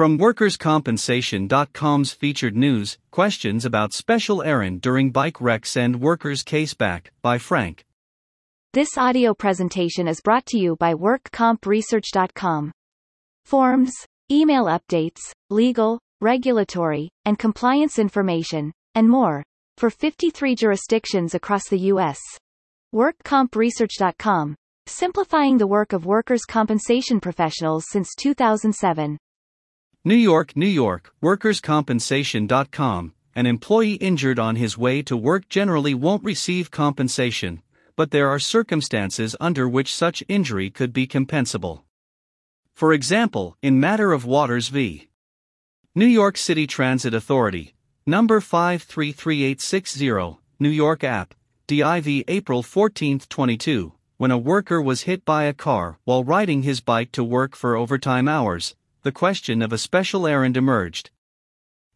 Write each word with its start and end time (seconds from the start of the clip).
From 0.00 0.16
WorkersCompensation.com's 0.16 2.12
featured 2.12 2.56
news, 2.56 2.96
questions 3.10 3.66
about 3.66 3.92
special 3.92 4.42
errand 4.42 4.80
during 4.80 5.10
bike 5.10 5.42
wrecks 5.42 5.76
and 5.76 6.00
workers' 6.00 6.42
case 6.42 6.72
back, 6.72 7.12
by 7.20 7.36
Frank. 7.36 7.84
This 8.72 8.96
audio 8.96 9.34
presentation 9.34 10.08
is 10.08 10.22
brought 10.22 10.46
to 10.46 10.58
you 10.58 10.76
by 10.76 10.94
WorkCompResearch.com. 10.94 12.72
Forms, 13.44 13.92
email 14.32 14.64
updates, 14.64 15.20
legal, 15.50 15.98
regulatory, 16.22 17.10
and 17.26 17.38
compliance 17.38 17.98
information, 17.98 18.72
and 18.94 19.06
more, 19.06 19.44
for 19.76 19.90
53 19.90 20.54
jurisdictions 20.54 21.34
across 21.34 21.68
the 21.68 21.78
U.S. 21.92 22.18
WorkCompResearch.com, 22.94 24.56
simplifying 24.86 25.58
the 25.58 25.66
work 25.66 25.92
of 25.92 26.06
workers' 26.06 26.46
compensation 26.46 27.20
professionals 27.20 27.84
since 27.90 28.14
2007. 28.14 29.18
New 30.02 30.14
York, 30.14 30.56
New 30.56 30.64
York, 30.64 31.12
WorkersCompensation.com. 31.22 33.12
An 33.34 33.44
employee 33.44 33.96
injured 33.96 34.38
on 34.38 34.56
his 34.56 34.78
way 34.78 35.02
to 35.02 35.14
work 35.14 35.46
generally 35.50 35.92
won't 35.92 36.24
receive 36.24 36.70
compensation, 36.70 37.60
but 37.96 38.10
there 38.10 38.30
are 38.30 38.38
circumstances 38.38 39.36
under 39.38 39.68
which 39.68 39.94
such 39.94 40.24
injury 40.26 40.70
could 40.70 40.94
be 40.94 41.06
compensable. 41.06 41.82
For 42.72 42.94
example, 42.94 43.58
in 43.60 43.78
matter 43.78 44.12
of 44.12 44.24
Waters 44.24 44.68
v. 44.68 45.10
New 45.94 46.06
York 46.06 46.38
City 46.38 46.66
Transit 46.66 47.12
Authority, 47.12 47.74
number 48.06 48.40
533860, 48.40 50.38
New 50.58 50.70
York 50.70 51.04
app, 51.04 51.34
DIV 51.68 52.24
April 52.26 52.62
14, 52.62 53.18
22, 53.28 53.92
when 54.16 54.30
a 54.30 54.38
worker 54.38 54.80
was 54.80 55.02
hit 55.02 55.26
by 55.26 55.44
a 55.44 55.52
car 55.52 55.98
while 56.04 56.24
riding 56.24 56.62
his 56.62 56.80
bike 56.80 57.12
to 57.12 57.22
work 57.22 57.54
for 57.54 57.76
overtime 57.76 58.28
hours, 58.28 58.74
the 59.02 59.12
question 59.12 59.62
of 59.62 59.72
a 59.72 59.78
special 59.78 60.26
errand 60.26 60.56
emerged. 60.56 61.10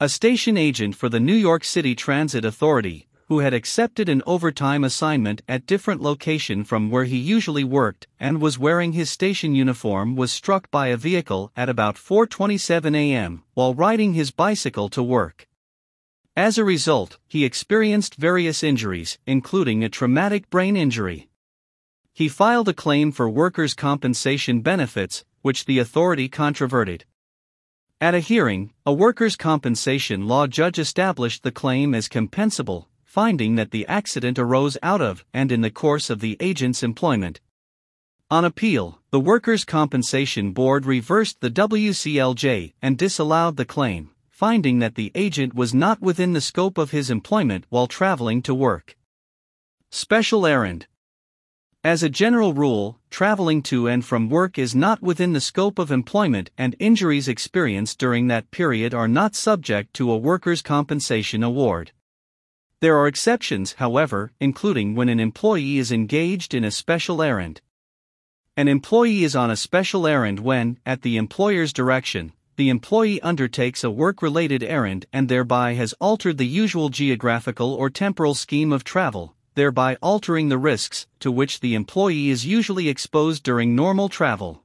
A 0.00 0.08
station 0.08 0.56
agent 0.56 0.94
for 0.94 1.08
the 1.08 1.20
New 1.20 1.34
York 1.34 1.62
City 1.62 1.94
Transit 1.94 2.44
Authority, 2.44 3.06
who 3.28 3.40
had 3.40 3.52
accepted 3.52 4.08
an 4.08 4.22
overtime 4.26 4.84
assignment 4.84 5.42
at 5.48 5.66
different 5.66 6.00
location 6.00 6.64
from 6.64 6.90
where 6.90 7.04
he 7.04 7.18
usually 7.18 7.64
worked 7.64 8.06
and 8.20 8.40
was 8.40 8.58
wearing 8.58 8.92
his 8.92 9.10
station 9.10 9.54
uniform 9.54 10.16
was 10.16 10.32
struck 10.32 10.70
by 10.70 10.86
a 10.86 10.96
vehicle 10.96 11.52
at 11.56 11.68
about 11.68 11.96
4:27 11.96 12.94
a.m. 12.94 13.42
while 13.54 13.74
riding 13.74 14.14
his 14.14 14.30
bicycle 14.30 14.88
to 14.88 15.02
work. 15.02 15.46
As 16.36 16.56
a 16.56 16.64
result, 16.64 17.18
he 17.26 17.44
experienced 17.44 18.14
various 18.14 18.62
injuries, 18.62 19.18
including 19.26 19.82
a 19.82 19.88
traumatic 19.88 20.48
brain 20.48 20.76
injury. 20.76 21.25
He 22.16 22.28
filed 22.28 22.66
a 22.66 22.72
claim 22.72 23.12
for 23.12 23.28
workers' 23.28 23.74
compensation 23.74 24.62
benefits, 24.62 25.22
which 25.42 25.66
the 25.66 25.78
authority 25.78 26.30
controverted. 26.30 27.04
At 28.00 28.14
a 28.14 28.20
hearing, 28.20 28.72
a 28.86 28.92
workers' 28.94 29.36
compensation 29.36 30.26
law 30.26 30.46
judge 30.46 30.78
established 30.78 31.42
the 31.42 31.52
claim 31.52 31.94
as 31.94 32.08
compensable, 32.08 32.86
finding 33.04 33.56
that 33.56 33.70
the 33.70 33.86
accident 33.86 34.38
arose 34.38 34.78
out 34.82 35.02
of 35.02 35.26
and 35.34 35.52
in 35.52 35.60
the 35.60 35.70
course 35.70 36.08
of 36.08 36.20
the 36.20 36.38
agent's 36.40 36.82
employment. 36.82 37.42
On 38.30 38.46
appeal, 38.46 39.02
the 39.10 39.20
Workers' 39.20 39.66
Compensation 39.66 40.52
Board 40.52 40.86
reversed 40.86 41.42
the 41.42 41.50
WCLJ 41.50 42.72
and 42.80 42.96
disallowed 42.96 43.58
the 43.58 43.66
claim, 43.66 44.12
finding 44.30 44.78
that 44.78 44.94
the 44.94 45.12
agent 45.14 45.52
was 45.52 45.74
not 45.74 46.00
within 46.00 46.32
the 46.32 46.40
scope 46.40 46.78
of 46.78 46.92
his 46.92 47.10
employment 47.10 47.66
while 47.68 47.86
traveling 47.86 48.40
to 48.40 48.54
work. 48.54 48.96
Special 49.90 50.46
Errand 50.46 50.86
as 51.84 52.02
a 52.02 52.08
general 52.08 52.52
rule, 52.52 52.98
traveling 53.10 53.62
to 53.62 53.86
and 53.86 54.04
from 54.04 54.28
work 54.28 54.58
is 54.58 54.74
not 54.74 55.00
within 55.02 55.34
the 55.34 55.40
scope 55.40 55.78
of 55.78 55.92
employment, 55.92 56.50
and 56.58 56.74
injuries 56.80 57.28
experienced 57.28 57.98
during 57.98 58.26
that 58.26 58.50
period 58.50 58.92
are 58.92 59.06
not 59.06 59.36
subject 59.36 59.94
to 59.94 60.10
a 60.10 60.16
workers' 60.16 60.62
compensation 60.62 61.44
award. 61.44 61.92
There 62.80 62.98
are 62.98 63.06
exceptions, 63.06 63.74
however, 63.74 64.32
including 64.40 64.96
when 64.96 65.08
an 65.08 65.20
employee 65.20 65.78
is 65.78 65.92
engaged 65.92 66.54
in 66.54 66.64
a 66.64 66.72
special 66.72 67.22
errand. 67.22 67.60
An 68.56 68.66
employee 68.66 69.22
is 69.22 69.36
on 69.36 69.50
a 69.50 69.56
special 69.56 70.08
errand 70.08 70.40
when, 70.40 70.78
at 70.84 71.02
the 71.02 71.16
employer's 71.16 71.72
direction, 71.72 72.32
the 72.56 72.68
employee 72.68 73.20
undertakes 73.20 73.84
a 73.84 73.90
work 73.90 74.22
related 74.22 74.64
errand 74.64 75.06
and 75.12 75.28
thereby 75.28 75.74
has 75.74 75.92
altered 76.00 76.38
the 76.38 76.46
usual 76.46 76.88
geographical 76.88 77.72
or 77.74 77.90
temporal 77.90 78.34
scheme 78.34 78.72
of 78.72 78.82
travel, 78.82 79.35
thereby 79.56 79.96
altering 80.00 80.48
the 80.48 80.58
risks 80.58 81.08
to 81.18 81.32
which 81.32 81.58
the 81.58 81.74
employee 81.74 82.30
is 82.30 82.46
usually 82.46 82.88
exposed 82.88 83.42
during 83.42 83.74
normal 83.74 84.08
travel. 84.08 84.62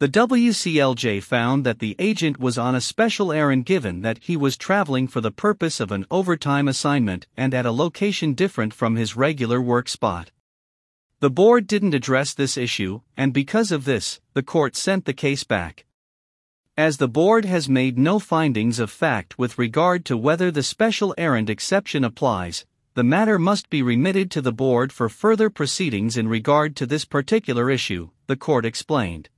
The 0.00 0.08
WCLJ 0.08 1.22
found 1.22 1.64
that 1.66 1.78
the 1.78 1.94
agent 1.98 2.40
was 2.40 2.56
on 2.56 2.74
a 2.74 2.80
special 2.80 3.30
errand 3.30 3.66
given 3.66 4.00
that 4.00 4.18
he 4.22 4.34
was 4.34 4.56
traveling 4.56 5.06
for 5.06 5.20
the 5.20 5.30
purpose 5.30 5.78
of 5.78 5.92
an 5.92 6.06
overtime 6.10 6.68
assignment 6.68 7.26
and 7.36 7.52
at 7.52 7.66
a 7.66 7.70
location 7.70 8.32
different 8.32 8.72
from 8.72 8.96
his 8.96 9.14
regular 9.14 9.60
work 9.60 9.90
spot. 9.90 10.30
The 11.20 11.28
board 11.28 11.66
didn't 11.66 11.92
address 11.92 12.32
this 12.32 12.56
issue, 12.56 13.02
and 13.14 13.34
because 13.34 13.70
of 13.70 13.84
this, 13.84 14.20
the 14.32 14.42
court 14.42 14.74
sent 14.74 15.04
the 15.04 15.12
case 15.12 15.44
back. 15.44 15.84
As 16.78 16.96
the 16.96 17.08
board 17.08 17.44
has 17.44 17.68
made 17.68 17.98
no 17.98 18.18
findings 18.18 18.78
of 18.78 18.90
fact 18.90 19.38
with 19.38 19.58
regard 19.58 20.06
to 20.06 20.16
whether 20.16 20.50
the 20.50 20.62
special 20.62 21.14
errand 21.18 21.50
exception 21.50 22.04
applies, 22.04 22.64
the 23.00 23.04
matter 23.04 23.38
must 23.38 23.70
be 23.70 23.80
remitted 23.80 24.30
to 24.30 24.42
the 24.42 24.52
board 24.52 24.92
for 24.92 25.08
further 25.08 25.48
proceedings 25.48 26.18
in 26.18 26.28
regard 26.28 26.76
to 26.76 26.84
this 26.84 27.06
particular 27.06 27.70
issue, 27.70 28.10
the 28.26 28.36
court 28.36 28.66
explained. 28.66 29.30